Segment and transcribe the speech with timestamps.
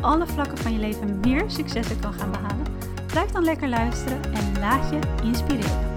[0.00, 2.66] alle vlakken van je leven meer successen kan gaan behalen,
[3.06, 5.88] blijf dan lekker luisteren en laat je inspireren.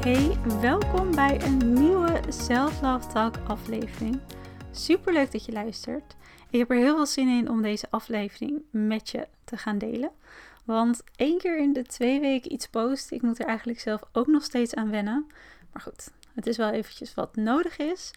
[0.00, 4.20] Hey, welkom bij een nieuwe Self Love Talk aflevering.
[4.70, 6.16] Super leuk dat je luistert.
[6.50, 10.10] Ik heb er heel veel zin in om deze aflevering met je te gaan delen.
[10.64, 14.26] Want één keer in de twee weken iets posten, ik moet er eigenlijk zelf ook
[14.26, 15.26] nog steeds aan wennen.
[15.72, 18.10] Maar goed, het is wel eventjes wat nodig is.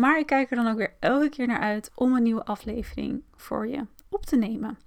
[0.00, 3.22] Maar ik kijk er dan ook weer elke keer naar uit om een nieuwe aflevering
[3.36, 4.78] voor je op te nemen.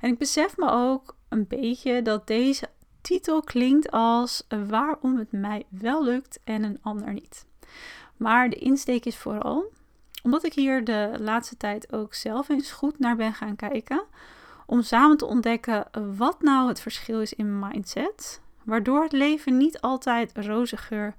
[0.00, 2.68] En ik besef me ook een beetje dat deze
[3.00, 7.46] titel klinkt als waarom het mij wel lukt en een ander niet.
[8.16, 9.72] Maar de insteek is vooral
[10.22, 14.04] omdat ik hier de laatste tijd ook zelf eens goed naar ben gaan kijken.
[14.66, 18.40] Om samen te ontdekken wat nou het verschil is in mindset.
[18.64, 21.14] Waardoor het leven niet altijd roze geur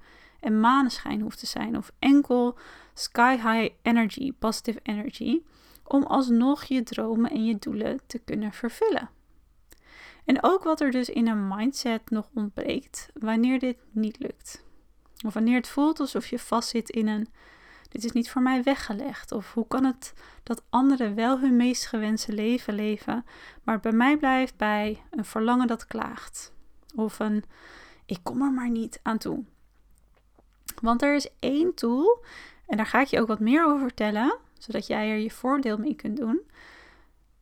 [0.46, 1.76] en maneschijn hoeft te zijn.
[1.76, 2.58] Of enkel
[2.94, 5.42] sky high energy, positive energy.
[5.84, 9.10] Om alsnog je dromen en je doelen te kunnen vervullen.
[10.24, 14.64] En ook wat er dus in een mindset nog ontbreekt wanneer dit niet lukt.
[15.26, 17.28] Of wanneer het voelt alsof je vastzit in een
[17.88, 19.32] dit is niet voor mij weggelegd.
[19.32, 23.24] Of hoe kan het dat anderen wel hun meest gewenste leven leven,
[23.64, 26.52] maar bij mij blijft bij een verlangen dat klaagt.
[26.94, 27.44] Of een
[28.06, 29.44] ik kom er maar niet aan toe.
[30.80, 32.24] Want er is één tool,
[32.66, 35.78] en daar ga ik je ook wat meer over vertellen, zodat jij er je voordeel
[35.78, 36.40] mee kunt doen.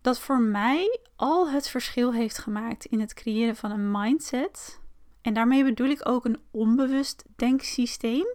[0.01, 4.81] Dat voor mij al het verschil heeft gemaakt in het creëren van een mindset.
[5.23, 8.27] En daarmee bedoel ik ook een onbewust denksysteem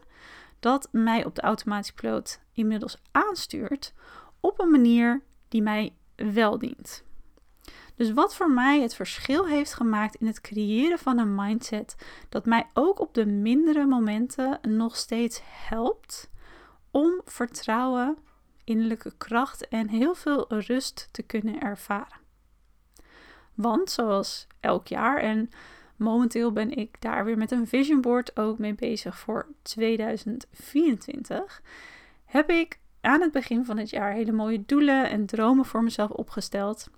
[0.59, 3.93] dat mij op de automatische piloot inmiddels aanstuurt
[4.39, 7.03] op een manier die mij wel dient.
[7.99, 11.95] Dus wat voor mij het verschil heeft gemaakt in het creëren van een mindset
[12.29, 16.29] dat mij ook op de mindere momenten nog steeds helpt
[16.91, 18.17] om vertrouwen,
[18.63, 22.17] innerlijke kracht en heel veel rust te kunnen ervaren.
[23.53, 25.49] Want zoals elk jaar en
[25.95, 31.61] Momenteel ben ik daar weer met een vision board ook mee bezig voor 2024.
[32.25, 36.09] Heb ik aan het begin van het jaar hele mooie doelen en dromen voor mezelf
[36.09, 36.89] opgesteld.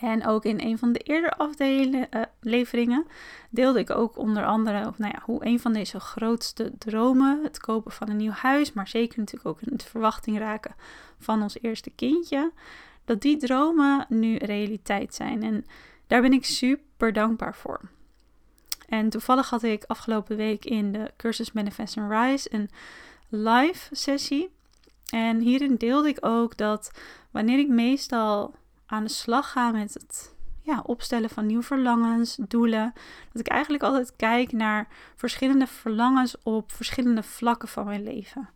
[0.00, 3.12] En ook in een van de eerdere afleveringen uh,
[3.50, 7.60] deelde ik ook onder andere of, nou ja, hoe een van deze grootste dromen, het
[7.60, 10.74] kopen van een nieuw huis, maar zeker natuurlijk ook in het verwachting raken
[11.18, 12.52] van ons eerste kindje,
[13.04, 15.42] dat die dromen nu realiteit zijn.
[15.42, 15.66] En
[16.06, 17.80] daar ben ik super dankbaar voor.
[18.88, 22.70] En toevallig had ik afgelopen week in de cursus Manifest and Rise een
[23.28, 24.50] live sessie.
[25.10, 26.90] En hierin deelde ik ook dat
[27.30, 28.54] wanneer ik meestal
[28.88, 32.92] aan de slag ga met het ja, opstellen van nieuwe verlangens, doelen,
[33.32, 38.48] dat ik eigenlijk altijd kijk naar verschillende verlangens op verschillende vlakken van mijn leven.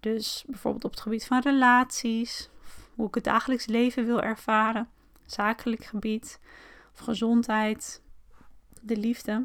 [0.00, 2.48] Dus bijvoorbeeld op het gebied van relaties,
[2.94, 4.88] hoe ik het dagelijks leven wil ervaren,
[5.26, 6.40] zakelijk gebied,
[6.94, 8.02] of gezondheid,
[8.80, 9.44] de liefde.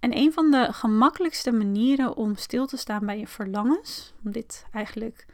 [0.00, 4.66] En een van de gemakkelijkste manieren om stil te staan bij je verlangens, om dit
[4.72, 5.26] eigenlijk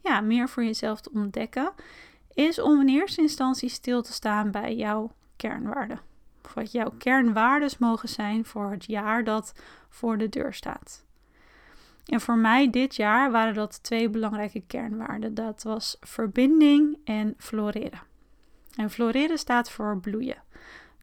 [0.00, 1.72] ja, meer voor jezelf te ontdekken,
[2.34, 6.00] is om in eerste instantie stil te staan bij jouw kernwaarden.
[6.44, 9.52] Of wat jouw kernwaardes mogen zijn voor het jaar dat
[9.88, 11.04] voor de deur staat.
[12.06, 15.34] En voor mij dit jaar waren dat twee belangrijke kernwaarden.
[15.34, 18.02] Dat was verbinding en floreren.
[18.76, 20.42] En floreren staat voor bloeien.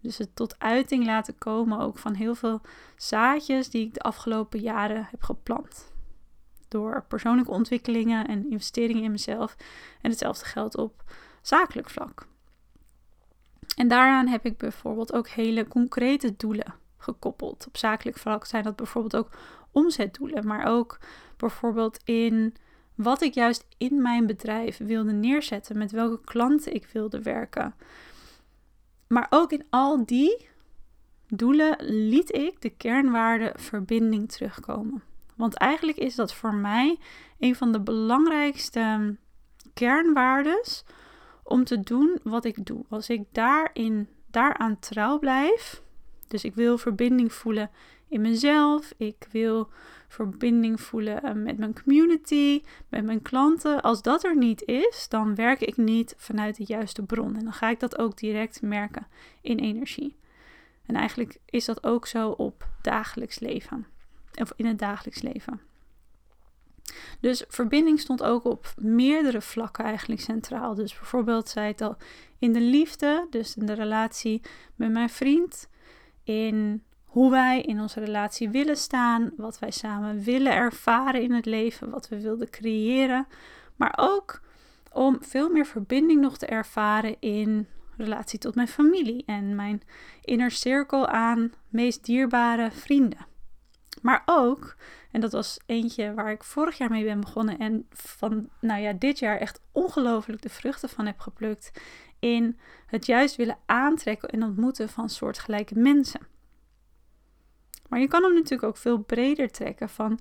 [0.02, 2.62] Dus het tot uiting laten komen ook van heel veel
[2.96, 5.94] zaadjes die ik de afgelopen jaren heb geplant.
[6.68, 9.56] Door persoonlijke ontwikkelingen en investeringen in mezelf.
[10.02, 11.04] En hetzelfde geldt op
[11.42, 12.28] zakelijk vlak.
[13.76, 17.68] En daaraan heb ik bijvoorbeeld ook hele concrete doelen gekoppeld.
[17.68, 19.30] Op zakelijk vlak zijn dat bijvoorbeeld ook
[19.72, 21.00] omzetdoelen, maar ook
[21.38, 22.56] bijvoorbeeld in
[22.96, 27.76] wat ik juist in mijn bedrijf wilde neerzetten, met welke klanten ik wilde werken.
[29.08, 30.50] Maar ook in al die
[31.28, 35.04] doelen liet ik de kernwaarde verbinding terugkomen.
[35.36, 37.00] Want eigenlijk is dat voor mij
[37.40, 39.16] een van de belangrijkste
[39.74, 40.84] kernwaardes
[41.52, 42.86] om te doen wat ik doe.
[42.90, 45.82] Als ik daarin, daaraan trouw blijf,
[46.28, 47.70] Dus ik wil verbinding voelen
[48.08, 48.94] in mezelf.
[48.98, 49.70] Ik wil
[50.08, 53.82] verbinding voelen eh, met mijn community, met mijn klanten.
[53.82, 57.36] Als dat er niet is, dan werk ik niet vanuit de juiste bron.
[57.36, 59.08] En dan ga ik dat ook direct merken
[59.42, 60.16] in energie.
[60.86, 63.88] En eigenlijk is dat ook zo op dagelijks leven.
[64.34, 65.62] Of in het dagelijks leven.
[67.20, 70.76] Dus verbinding stond ook op meerdere vlakken eigenlijk centraal.
[70.76, 71.98] Dus bijvoorbeeld zei ik al
[72.40, 74.42] in de liefde, dus in de relatie
[74.76, 75.70] met mijn vriend,
[76.24, 81.46] in hoe wij in onze relatie willen staan, wat wij samen willen ervaren in het
[81.46, 83.28] leven, wat we wilden creëren,
[83.76, 84.42] maar ook
[84.92, 87.68] om veel meer verbinding nog te ervaren in
[87.98, 89.82] relatie tot mijn familie en mijn
[90.22, 93.26] inner cirkel aan meest dierbare vrienden.
[94.02, 94.76] Maar ook,
[95.12, 98.94] en dat was eentje waar ik vorig jaar mee ben begonnen en van, nou ja,
[98.94, 101.72] dit jaar echt ongelooflijk de vruchten van heb geplukt,
[102.20, 106.28] in het juist willen aantrekken en ontmoeten van soortgelijke mensen.
[107.90, 110.20] Maar je kan hem natuurlijk ook veel breder trekken van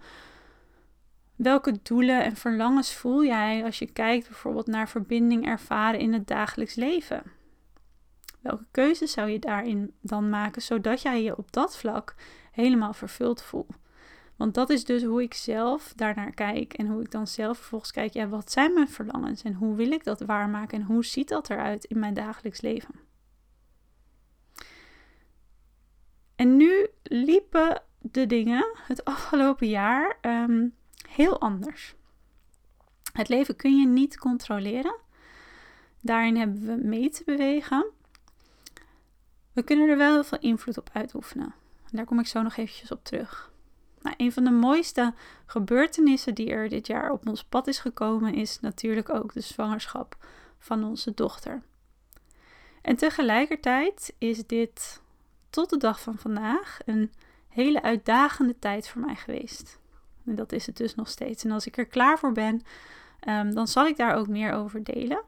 [1.37, 6.27] welke doelen en verlangens voel jij als je kijkt bijvoorbeeld naar verbinding ervaren in het
[6.27, 7.23] dagelijks leven?
[8.41, 12.15] Welke keuzes zou je daarin dan maken zodat jij je op dat vlak
[12.53, 13.79] helemaal vervuld voelt?
[14.41, 17.91] Want dat is dus hoe ik zelf daarnaar kijk en hoe ik dan zelf vervolgens
[17.91, 21.29] kijk, ja, wat zijn mijn verlangens en hoe wil ik dat waarmaken en hoe ziet
[21.29, 22.95] dat eruit in mijn dagelijks leven?
[26.37, 30.75] En nu liepen de dingen het afgelopen jaar um,
[31.09, 31.95] heel anders.
[33.13, 34.97] Het leven kun je niet controleren.
[36.01, 37.87] Daarin hebben we mee te bewegen.
[39.53, 41.55] We kunnen er wel heel veel invloed op uitoefenen.
[41.91, 43.51] Daar kom ik zo nog eventjes op terug.
[44.01, 45.15] Nou, een van de mooiste
[45.47, 50.17] gebeurtenissen die er dit jaar op ons pad is gekomen, is natuurlijk ook de zwangerschap
[50.59, 51.63] van onze dochter.
[52.83, 55.03] En tegelijkertijd is dit
[55.51, 57.13] tot de dag van vandaag een
[57.49, 59.79] hele uitdagende tijd voor mij geweest.
[60.25, 61.45] En dat is het dus nog steeds.
[61.45, 62.63] En als ik er klaar voor ben,
[63.29, 65.23] um, dan zal ik daar ook meer over delen.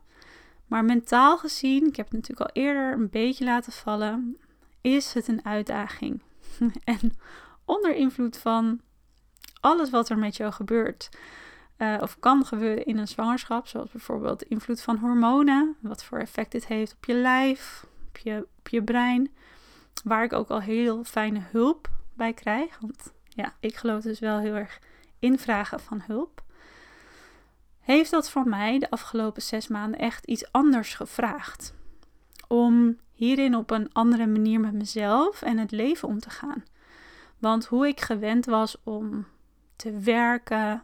[0.66, 4.36] Maar mentaal gezien, ik heb het natuurlijk al eerder een beetje laten vallen,
[4.80, 6.22] is het een uitdaging.
[6.84, 7.12] en
[7.64, 8.80] onder invloed van
[9.60, 11.08] alles wat er met jou gebeurt,
[11.78, 16.18] uh, of kan gebeuren in een zwangerschap, zoals bijvoorbeeld de invloed van hormonen, wat voor
[16.18, 19.30] effect dit heeft op je lijf, op je, op je brein,
[20.04, 22.78] waar ik ook al heel fijne hulp bij krijg.
[22.80, 24.78] Want ja, ik geloof dus wel heel erg
[25.18, 26.42] in vragen van hulp.
[27.80, 31.74] Heeft dat voor mij de afgelopen zes maanden echt iets anders gevraagd?
[32.48, 36.64] Om hierin op een andere manier met mezelf en het leven om te gaan.
[37.42, 39.26] Want hoe ik gewend was om
[39.76, 40.82] te werken,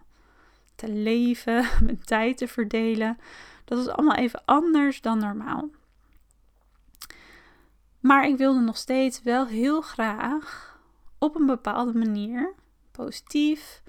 [0.75, 3.19] te leven, mijn tijd te verdelen,
[3.65, 5.69] dat is allemaal even anders dan normaal.
[8.01, 10.79] Maar ik wilde nog steeds wel heel graag
[11.19, 12.55] op een bepaalde manier
[12.91, 13.83] positief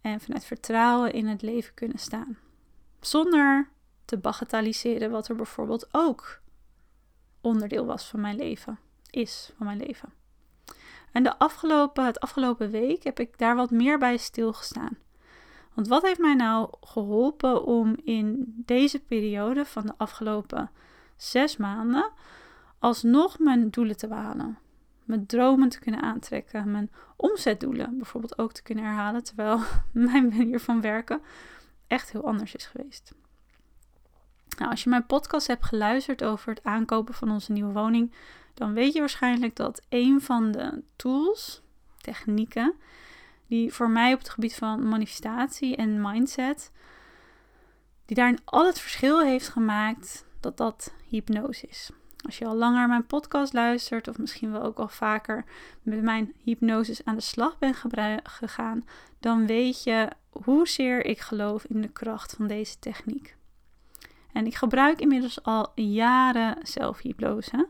[0.00, 2.38] en vanuit vertrouwen in het leven kunnen staan.
[3.00, 3.68] Zonder
[4.04, 6.40] te bagatelliseren wat er bijvoorbeeld ook
[7.40, 8.78] onderdeel was van mijn leven,
[9.10, 10.20] is van mijn leven.
[11.12, 14.98] En de afgelopen, het afgelopen week heb ik daar wat meer bij stilgestaan.
[15.74, 20.70] Want wat heeft mij nou geholpen om in deze periode van de afgelopen
[21.16, 22.10] zes maanden
[22.78, 24.58] alsnog mijn doelen te behalen?
[25.04, 29.60] Mijn dromen te kunnen aantrekken, mijn omzetdoelen bijvoorbeeld ook te kunnen herhalen, terwijl
[29.92, 31.20] mijn manier van werken
[31.86, 33.14] echt heel anders is geweest.
[34.58, 38.12] Nou, als je mijn podcast hebt geluisterd over het aankopen van onze nieuwe woning,
[38.54, 41.62] dan weet je waarschijnlijk dat een van de tools,
[41.96, 42.74] technieken,
[43.46, 46.70] die voor mij op het gebied van manifestatie en mindset,
[48.06, 51.90] die daarin al het verschil heeft gemaakt, dat dat hypnose is.
[52.24, 55.44] Als je al langer mijn podcast luistert, of misschien wel ook al vaker
[55.82, 57.76] met mijn hypnoses aan de slag bent
[58.22, 58.84] gegaan,
[59.20, 63.36] dan weet je hoezeer ik geloof in de kracht van deze techniek.
[64.32, 67.68] En ik gebruik inmiddels al jaren zelfhypnose.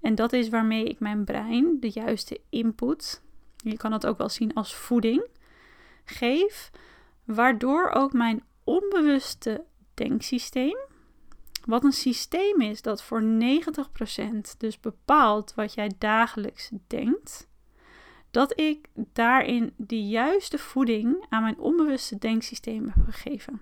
[0.00, 3.22] En dat is waarmee ik mijn brein de juiste input,
[3.56, 5.26] je kan het ook wel zien als voeding,
[6.04, 6.70] geef,
[7.24, 9.64] waardoor ook mijn onbewuste
[9.94, 10.76] denksysteem,
[11.64, 17.48] wat een systeem is dat voor 90% dus bepaalt wat jij dagelijks denkt,
[18.30, 23.60] dat ik daarin de juiste voeding aan mijn onbewuste denksysteem heb gegeven.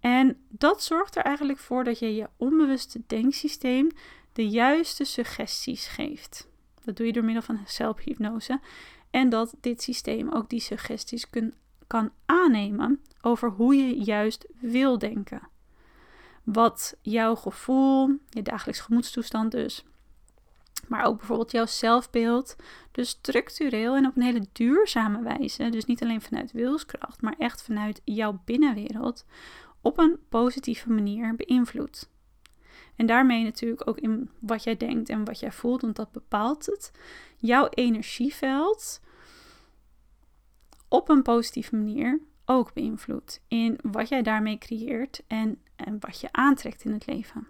[0.00, 3.88] En dat zorgt er eigenlijk voor dat je je onbewuste denksysteem
[4.32, 6.48] de juiste suggesties geeft.
[6.84, 8.60] Dat doe je door middel van zelfhypnose.
[9.10, 11.54] En dat dit systeem ook die suggesties kun,
[11.86, 15.48] kan aannemen over hoe je juist wil denken.
[16.44, 19.84] Wat jouw gevoel, je dagelijks gemoedstoestand dus,
[20.88, 22.56] Maar ook bijvoorbeeld jouw zelfbeeld.
[22.92, 25.68] Dus structureel en op een hele duurzame wijze.
[25.68, 29.24] Dus niet alleen vanuit wilskracht, maar echt vanuit jouw binnenwereld.
[29.80, 32.10] Op een positieve manier beïnvloedt.
[32.96, 36.66] En daarmee natuurlijk ook in wat jij denkt en wat jij voelt, want dat bepaalt
[36.66, 36.90] het.
[37.36, 39.00] Jouw energieveld
[40.88, 46.28] op een positieve manier ook beïnvloedt in wat jij daarmee creëert en, en wat je
[46.32, 47.46] aantrekt in het leven.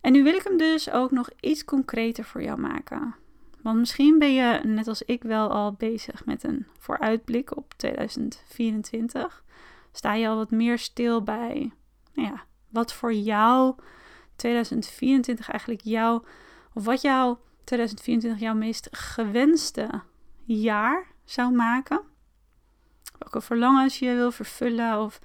[0.00, 3.14] En nu wil ik hem dus ook nog iets concreter voor jou maken.
[3.62, 9.44] Want misschien ben je, net als ik, wel al bezig met een vooruitblik op 2024.
[9.92, 11.72] Sta je al wat meer stil bij
[12.14, 13.74] nou ja, wat voor jou
[14.36, 16.24] 2024 eigenlijk jouw,
[16.72, 20.02] of wat jouw 2024 jouw meest gewenste
[20.44, 22.00] jaar zou maken.
[23.18, 25.20] Welke verlangens je wil vervullen of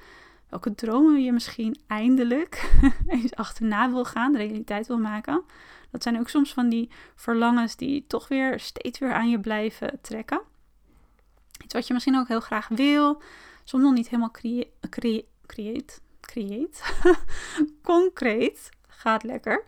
[0.49, 5.43] welke dromen je misschien eindelijk eens achterna wil gaan, de realiteit wil maken.
[5.91, 9.99] Dat zijn ook soms van die verlangens die toch weer steeds weer aan je blijven
[10.01, 10.41] trekken.
[11.63, 13.21] Iets wat je misschien ook heel graag wil,
[13.63, 14.31] soms nog niet helemaal
[14.89, 16.79] creë creëert, create,
[17.91, 19.63] concreet, gaat lekker,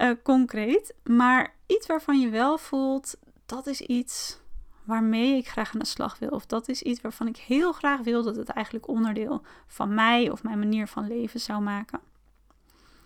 [0.00, 4.40] uh, concreet, maar iets waarvan je wel voelt, dat is iets
[4.84, 6.28] waarmee ik graag aan de slag wil.
[6.28, 10.30] Of dat is iets waarvan ik heel graag wil dat het eigenlijk onderdeel van mij
[10.30, 12.00] of mijn manier van leven zou maken.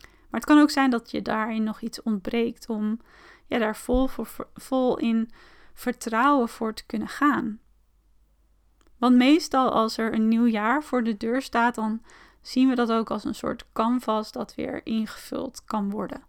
[0.00, 3.00] Maar het kan ook zijn dat je daarin nog iets ontbreekt om
[3.47, 5.30] ja, daar vol, voor, vol in
[5.75, 7.61] vertrouwen voor te kunnen gaan.
[8.99, 12.02] Want meestal als er een nieuw jaar voor de deur staat, dan
[12.40, 16.23] zien we dat ook als een soort canvas dat weer ingevuld kan worden.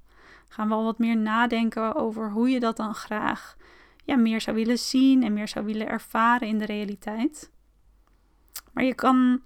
[0.47, 3.55] Gaan we al wat meer nadenken over hoe je dat dan graag
[4.03, 7.51] ja, meer zou willen zien en meer zou willen ervaren in de realiteit.
[8.73, 9.41] Maar je kan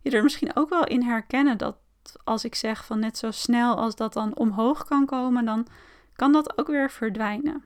[0.00, 1.76] je er misschien ook wel in herkennen dat
[2.24, 5.66] als ik zeg van net zo snel als dat dan omhoog kan komen, dan
[6.12, 7.64] kan dat ook weer verdwijnen.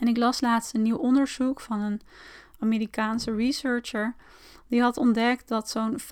[0.00, 2.00] En ik las laatst een nieuw onderzoek van een
[2.58, 4.14] Amerikaanse researcher.
[4.68, 6.04] Die had ontdekt dat zo'n 95%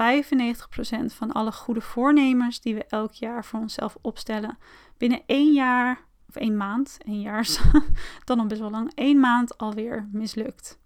[1.06, 4.58] van alle goede voornemens die we elk jaar voor onszelf opstellen,
[4.96, 7.48] binnen één jaar of één maand, één jaar,
[8.24, 10.78] dan nog best wel lang, één maand alweer mislukt.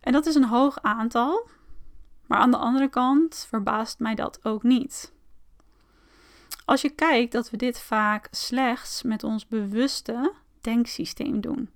[0.00, 1.48] En dat is een hoog aantal,
[2.26, 5.12] maar aan de andere kant verbaast mij dat ook niet.
[6.64, 11.70] Als je kijkt dat we dit vaak slechts met ons bewuste denksysteem doen.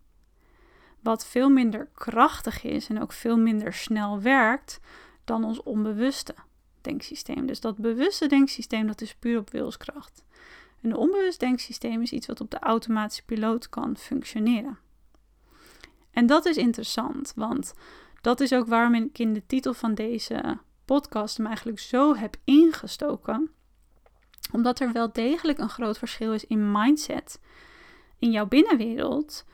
[1.00, 4.80] Wat veel minder krachtig is en ook veel minder snel werkt
[5.24, 6.34] dan ons onbewuste
[6.80, 7.46] denksysteem.
[7.46, 10.24] Dus dat bewuste denksysteem dat is puur op wilskracht.
[10.82, 14.78] Een onbewust denksysteem is iets wat op de automatische piloot kan functioneren.
[16.10, 17.74] En dat is interessant, want
[18.20, 22.36] dat is ook waarom ik in de titel van deze podcast hem eigenlijk zo heb
[22.44, 23.50] ingestoken.
[24.52, 27.40] Omdat er wel degelijk een groot verschil is in mindset
[28.18, 29.44] in jouw binnenwereld.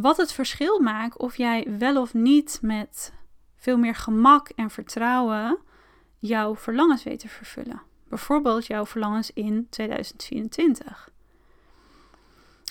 [0.00, 3.12] Wat het verschil maakt of jij wel of niet met
[3.56, 5.58] veel meer gemak en vertrouwen
[6.18, 7.82] jouw verlangens weet te vervullen.
[8.08, 11.10] Bijvoorbeeld jouw verlangens in 2024.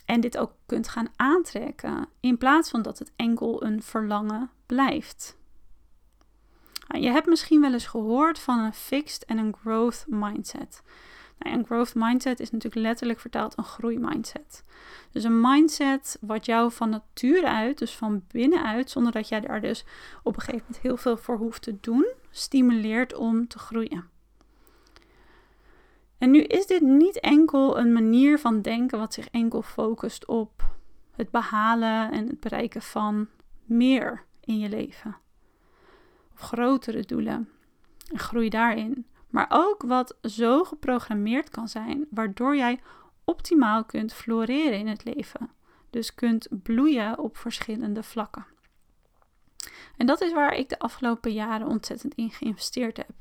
[0.05, 5.37] En dit ook kunt gaan aantrekken in plaats van dat het enkel een verlangen blijft.
[6.87, 10.81] Nou, je hebt misschien wel eens gehoord van een fixed en een growth mindset.
[11.39, 14.63] Nou, een growth mindset is natuurlijk letterlijk vertaald een groeimindset.
[15.11, 19.61] Dus een mindset wat jou van nature uit, dus van binnenuit, zonder dat jij daar
[19.61, 19.85] dus
[20.23, 24.09] op een gegeven moment heel veel voor hoeft te doen, stimuleert om te groeien.
[26.17, 30.75] En nu is dit niet enkel een manier van denken wat zich enkel focust op
[31.11, 33.27] het behalen en het bereiken van
[33.65, 35.17] meer in je leven.
[36.33, 37.49] Of grotere doelen.
[38.11, 39.05] En groei daarin.
[39.29, 42.79] Maar ook wat zo geprogrammeerd kan zijn, waardoor jij
[43.23, 45.49] optimaal kunt floreren in het leven.
[45.89, 48.45] Dus kunt bloeien op verschillende vlakken.
[49.97, 53.15] En dat is waar ik de afgelopen jaren ontzettend in geïnvesteerd heb.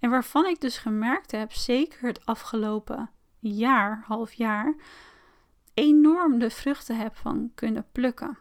[0.00, 4.74] En waarvan ik dus gemerkt heb, zeker het afgelopen jaar, half jaar,
[5.74, 8.38] enorm de vruchten heb van kunnen plukken.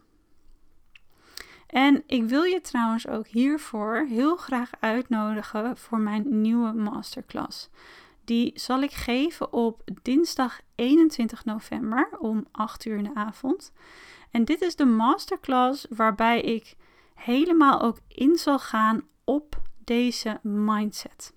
[1.72, 7.70] En ik wil je trouwens ook hiervoor heel graag uitnodigen voor mijn nieuwe masterclass.
[8.26, 13.72] Die zal ik geven op dinsdag 21 november om 8 uur in de avond.
[14.32, 16.76] En dit is de masterclass waarbij ik
[17.14, 21.34] helemaal ook in zal gaan op deze mindset.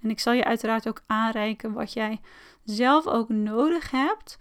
[0.00, 2.20] En ik zal je uiteraard ook aanreiken wat jij
[2.64, 4.38] zelf ook nodig hebt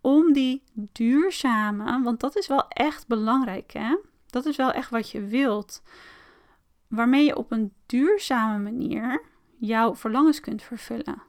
[0.00, 3.96] om die duurzame, want dat is wel echt belangrijk hè.
[4.30, 5.82] Dat is wel echt wat je wilt.
[6.88, 9.22] Waarmee je op een duurzame manier
[9.58, 11.22] jouw verlangens kunt vervullen.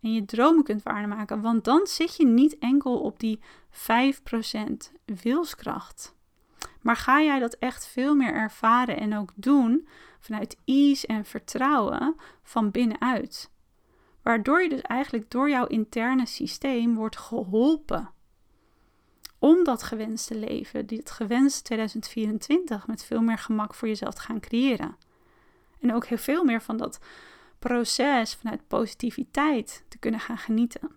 [0.00, 1.40] en je dromen kunt waarmaken.
[1.40, 3.40] Want dan zit je niet enkel op die
[3.70, 6.16] 5% wilskracht.
[6.82, 9.88] Maar ga jij dat echt veel meer ervaren en ook doen
[10.20, 13.50] vanuit ease en vertrouwen van binnenuit.
[14.22, 18.10] Waardoor je dus eigenlijk door jouw interne systeem wordt geholpen
[19.38, 24.40] om dat gewenste leven, dit gewenste 2024, met veel meer gemak voor jezelf te gaan
[24.40, 24.96] creëren.
[25.80, 27.00] En ook heel veel meer van dat
[27.58, 30.90] proces vanuit positiviteit te kunnen gaan genieten.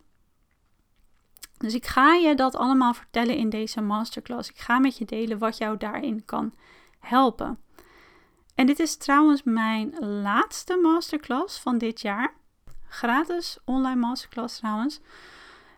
[1.57, 4.49] Dus ik ga je dat allemaal vertellen in deze masterclass.
[4.49, 6.53] Ik ga met je delen wat jou daarin kan
[6.99, 7.59] helpen.
[8.55, 12.33] En dit is trouwens mijn laatste masterclass van dit jaar.
[12.87, 14.99] Gratis online masterclass trouwens.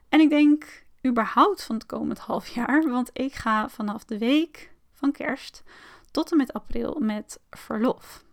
[0.10, 4.72] En ik denk überhaupt van het komend half jaar, want ik ga vanaf de week
[4.92, 5.64] van kerst
[6.12, 8.24] tot en met april met verlof.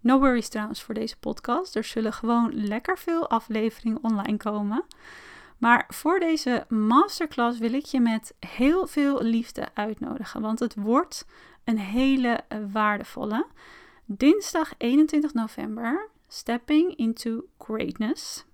[0.00, 1.76] No worries trouwens voor deze podcast.
[1.76, 4.84] Er zullen gewoon lekker veel afleveringen online komen.
[5.58, 11.26] Maar voor deze masterclass wil ik je met heel veel liefde uitnodigen, want het wordt
[11.64, 12.40] een hele
[12.72, 13.46] waardevolle.
[14.04, 18.45] Dinsdag 21 november, Stepping into Greatness.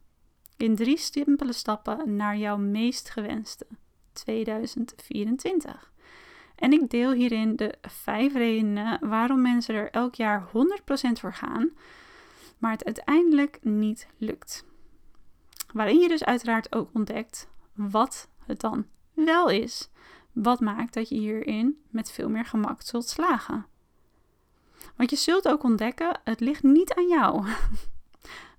[0.62, 3.66] In drie simpele stappen naar jouw meest gewenste
[4.12, 5.92] 2024.
[6.57, 10.50] En ik deel hierin de vijf redenen waarom mensen er elk jaar 100%
[11.12, 11.71] voor gaan,
[12.59, 14.64] maar het uiteindelijk niet lukt.
[15.73, 19.90] Waarin je dus uiteraard ook ontdekt wat het dan wel is.
[20.33, 23.66] Wat maakt dat je hierin met veel meer gemak zult slagen.
[24.97, 27.45] Want je zult ook ontdekken, het ligt niet aan jou.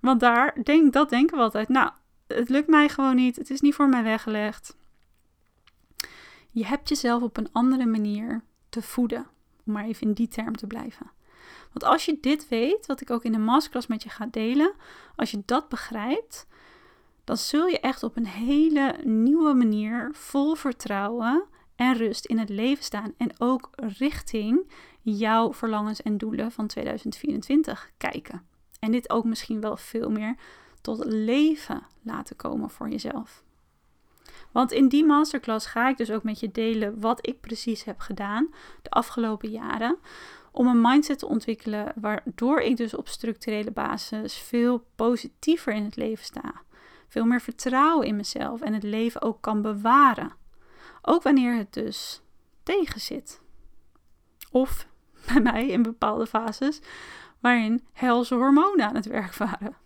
[0.04, 1.68] Want daar denk, dat denken we altijd.
[1.68, 1.90] Nou,
[2.26, 3.36] het lukt mij gewoon niet.
[3.36, 4.76] Het is niet voor mij weggelegd.
[6.50, 9.26] Je hebt jezelf op een andere manier te voeden.
[9.66, 11.10] Om maar even in die term te blijven.
[11.72, 14.72] Want als je dit weet, wat ik ook in de masterclass met je ga delen,
[15.16, 16.46] als je dat begrijpt,
[17.24, 21.44] dan zul je echt op een hele nieuwe manier vol vertrouwen
[21.76, 23.14] en rust in het leven staan.
[23.16, 24.70] En ook richting
[25.00, 28.52] jouw verlangens en doelen van 2024 kijken.
[28.84, 30.34] En dit ook misschien wel veel meer
[30.80, 33.42] tot leven laten komen voor jezelf.
[34.52, 38.00] Want in die masterclass ga ik dus ook met je delen wat ik precies heb
[38.00, 38.48] gedaan
[38.82, 39.98] de afgelopen jaren.
[40.52, 45.96] Om een mindset te ontwikkelen waardoor ik dus op structurele basis veel positiever in het
[45.96, 46.62] leven sta.
[47.08, 50.32] Veel meer vertrouwen in mezelf en het leven ook kan bewaren.
[51.02, 52.22] Ook wanneer het dus
[52.62, 53.40] tegen zit.
[54.50, 54.86] Of
[55.32, 56.80] bij mij in bepaalde fases
[57.44, 59.76] waarin helse hormonen aan het werk waren.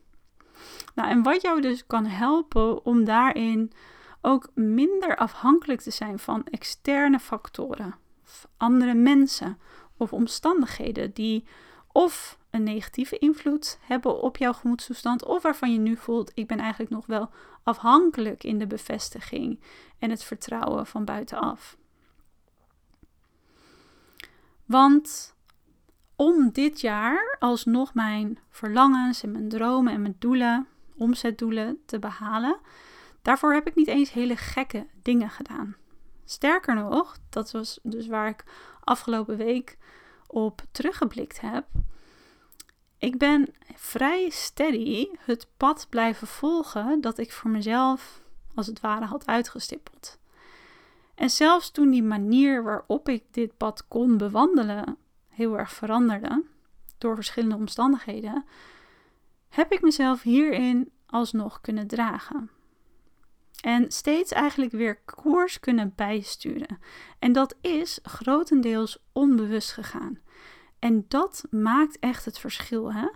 [0.94, 3.72] Nou, en wat jou dus kan helpen om daarin
[4.20, 7.94] ook minder afhankelijk te zijn van externe factoren,
[8.56, 9.58] andere mensen
[9.96, 11.44] of omstandigheden die
[11.92, 16.58] of een negatieve invloed hebben op jouw gemoedstoestand, of waarvan je nu voelt: ik ben
[16.58, 17.30] eigenlijk nog wel
[17.62, 19.60] afhankelijk in de bevestiging
[19.98, 21.76] en het vertrouwen van buitenaf.
[24.64, 25.36] Want
[26.18, 32.56] om dit jaar alsnog mijn verlangens en mijn dromen en mijn doelen, omzetdoelen te behalen,
[33.22, 35.76] daarvoor heb ik niet eens hele gekke dingen gedaan.
[36.24, 38.44] Sterker nog, dat was dus waar ik
[38.84, 39.78] afgelopen week
[40.26, 41.66] op teruggeblikt heb.
[42.98, 48.22] Ik ben vrij steady het pad blijven volgen dat ik voor mezelf
[48.54, 50.18] als het ware had uitgestippeld.
[51.14, 54.98] En zelfs toen die manier waarop ik dit pad kon bewandelen
[55.38, 56.44] heel erg veranderde
[56.98, 58.44] door verschillende omstandigheden,
[59.48, 62.50] heb ik mezelf hierin alsnog kunnen dragen.
[63.60, 66.78] En steeds eigenlijk weer koers kunnen bijsturen.
[67.18, 70.18] En dat is grotendeels onbewust gegaan.
[70.78, 72.92] En dat maakt echt het verschil.
[72.92, 73.08] Hè?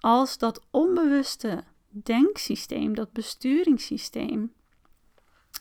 [0.00, 4.52] Als dat onbewuste denksysteem, dat besturingssysteem,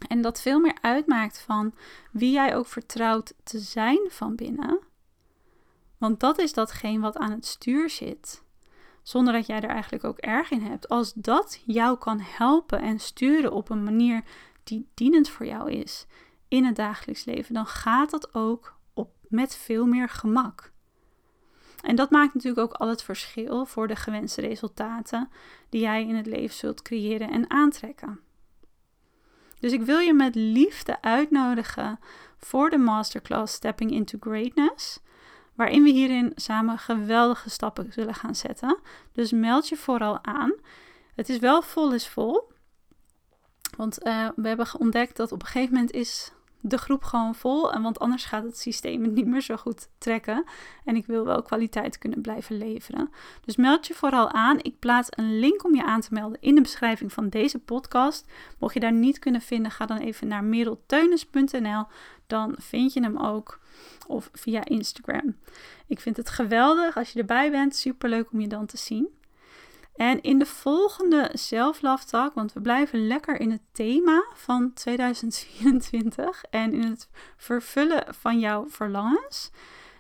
[0.08, 1.74] en dat veel meer uitmaakt van
[2.12, 4.80] wie jij ook vertrouwt te zijn van binnen.
[6.00, 8.44] Want dat is datgene wat aan het stuur zit.
[9.04, 10.90] Zonder dat jij er eigenlijk ook erg in hebt.
[10.90, 14.24] Als dat jou kan helpen en sturen op een manier
[14.64, 16.06] die dienend voor jou is
[16.48, 20.72] in het dagelijks leven, dan gaat dat ook op met veel meer gemak.
[21.82, 25.30] En dat maakt natuurlijk ook al het verschil voor de gewenste resultaten
[25.70, 28.20] die jij in het leven zult creëren en aantrekken.
[29.60, 32.00] Dus ik wil je met liefde uitnodigen
[32.38, 35.00] voor de masterclass Stepping into Greatness,
[35.60, 38.80] waarin we hierin samen geweldige stappen zullen gaan zetten.
[39.12, 40.54] Dus meld je vooral aan.
[41.16, 42.52] Het is wel vol is vol.
[43.78, 47.74] Want uh, we hebben ontdekt dat op een gegeven moment is de groep gewoon vol.
[47.74, 50.44] En want anders gaat het systeem het niet meer zo goed trekken.
[50.86, 53.10] En ik wil wel kwaliteit kunnen blijven leveren.
[53.46, 54.58] Dus meld je vooral aan.
[54.62, 58.26] Ik plaats een link om je aan te melden in de beschrijving van deze podcast.
[58.58, 61.86] Mocht je daar niet kunnen vinden, ga dan even naar merelteunis.nl.
[62.28, 63.60] Dan vind je hem ook.
[64.08, 65.36] Of via Instagram.
[65.88, 67.76] Ik vind het geweldig als je erbij bent.
[67.76, 69.19] Super leuk om je dan te zien.
[70.00, 76.74] En in de volgende Self-Love want we blijven lekker in het thema van 2024 en
[76.74, 79.52] in het vervullen van jouw verlangens,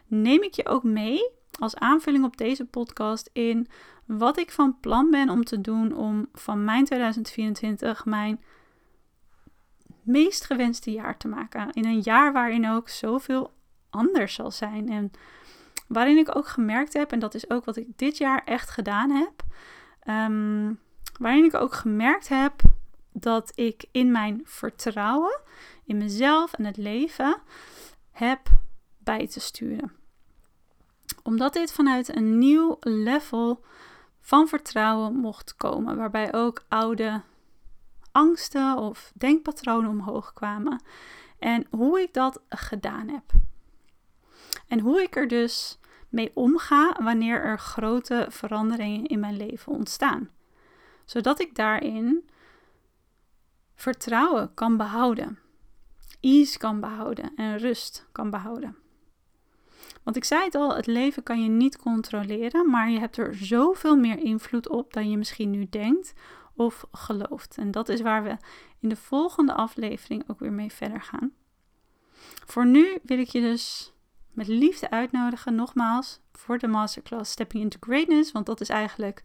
[0.07, 3.67] neem ik je ook mee als aanvulling op deze podcast in
[4.05, 8.43] wat ik van plan ben om te doen om van mijn 2024 mijn
[10.01, 11.71] meest gewenste jaar te maken.
[11.71, 13.53] In een jaar waarin ook zoveel
[13.89, 15.11] anders zal zijn en
[15.87, 19.09] waarin ik ook gemerkt heb, en dat is ook wat ik dit jaar echt gedaan
[19.09, 19.43] heb
[20.09, 20.79] Um,
[21.19, 22.61] waarin ik ook gemerkt heb
[23.11, 25.39] dat ik in mijn vertrouwen,
[25.85, 27.41] in mezelf en het leven,
[28.11, 28.39] heb
[28.97, 29.91] bij te sturen.
[31.23, 33.63] Omdat dit vanuit een nieuw level
[34.21, 37.21] van vertrouwen mocht komen, waarbij ook oude
[38.11, 40.83] angsten of denkpatronen omhoog kwamen.
[41.39, 43.23] En hoe ik dat gedaan heb.
[44.67, 50.29] En hoe ik er dus mee omga wanneer er grote veranderingen in mijn leven ontstaan.
[51.05, 52.29] Zodat ik daarin
[53.75, 55.39] vertrouwen kan behouden,
[56.19, 58.75] ease kan behouden en rust kan behouden.
[60.03, 63.35] Want ik zei het al, het leven kan je niet controleren, maar je hebt er
[63.35, 66.13] zoveel meer invloed op dan je misschien nu denkt
[66.55, 67.57] of gelooft.
[67.57, 68.37] En dat is waar we
[68.79, 71.33] in de volgende aflevering ook weer mee verder gaan.
[72.45, 73.93] Voor nu wil ik je dus
[74.31, 78.31] met liefde uitnodigen, nogmaals, voor de masterclass Stepping into Greatness.
[78.31, 79.23] Want dat is eigenlijk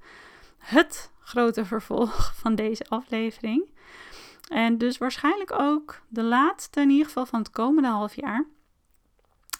[0.58, 3.70] het grote vervolg van deze aflevering.
[4.48, 8.46] En dus waarschijnlijk ook de laatste, in ieder geval van het komende half jaar.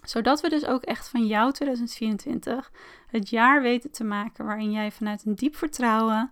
[0.03, 2.71] Zodat we dus ook echt van jou 2024
[3.07, 6.31] het jaar weten te maken waarin jij vanuit een diep vertrouwen,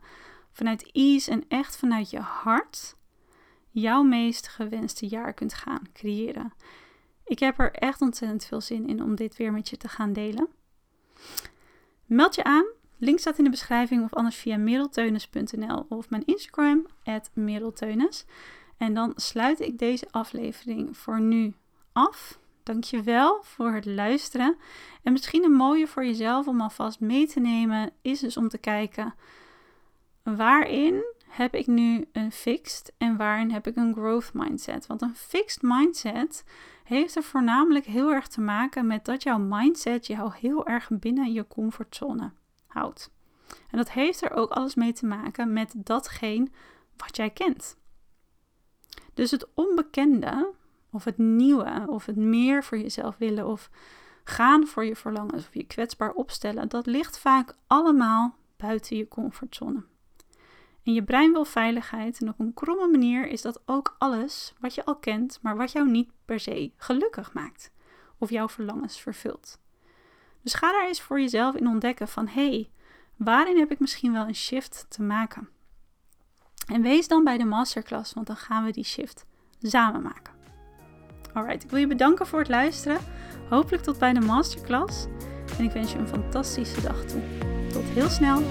[0.52, 2.96] vanuit ease en echt vanuit je hart
[3.70, 6.52] jouw meest gewenste jaar kunt gaan creëren.
[7.32, 10.12] Ik heb er echt ontzettend veel zin in om dit weer met je te gaan
[10.12, 10.48] delen.
[12.06, 12.64] Meld je aan.
[12.98, 16.86] Link staat in de beschrijving of anders via merelteunis.nl of mijn Instagram,
[17.32, 18.24] merelteunis.
[18.76, 21.54] En dan sluit ik deze aflevering voor nu
[21.92, 22.38] af.
[22.62, 24.56] Dankjewel voor het luisteren.
[25.02, 28.58] En misschien een mooie voor jezelf om alvast mee te nemen is dus om te
[28.58, 29.14] kijken
[30.22, 34.86] waarin heb ik nu een fixed en waarin heb ik een growth mindset.
[34.86, 36.44] Want een fixed mindset
[36.84, 41.32] heeft er voornamelijk heel erg te maken met dat jouw mindset jou heel erg binnen
[41.32, 42.32] je comfortzone
[42.66, 43.10] houdt.
[43.70, 46.48] En dat heeft er ook alles mee te maken met datgene
[46.96, 47.76] wat jij kent.
[49.14, 50.52] Dus het onbekende,
[50.90, 53.70] of het nieuwe, of het meer voor jezelf willen, of
[54.24, 59.82] gaan voor je verlangens, of je kwetsbaar opstellen, dat ligt vaak allemaal buiten je comfortzone.
[60.84, 64.74] En je brein wil veiligheid en op een kromme manier is dat ook alles wat
[64.74, 67.72] je al kent, maar wat jou niet per se gelukkig maakt
[68.18, 69.60] of jouw verlangens vervult.
[70.42, 72.70] Dus ga daar eens voor jezelf in ontdekken van hé, hey,
[73.16, 75.48] waarin heb ik misschien wel een shift te maken?
[76.66, 79.26] En wees dan bij de masterclass, want dan gaan we die shift
[79.62, 80.34] samen maken.
[81.32, 82.98] Alright, ik wil je bedanken voor het luisteren.
[83.48, 85.06] Hopelijk tot bij de masterclass.
[85.58, 87.22] En ik wens je een fantastische dag toe.
[87.72, 88.42] Tot heel snel.